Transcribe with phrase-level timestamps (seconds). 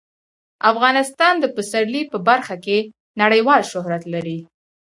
[0.71, 2.77] افغانستان د پسرلی په برخه کې
[3.21, 4.39] نړیوال شهرت لري.